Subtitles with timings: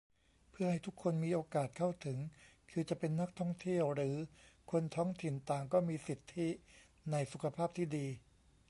[0.51, 2.17] เพื่อให้ทุกคนมีโอกาสเข้าถึง
[2.71, 4.15] คือจะเป็นนักท่องเที่ยวหรือ
[4.71, 6.47] คนท้องถิ่น ต่างก็มีสิทธิ
[7.11, 8.07] ในสุขภาพที่ดี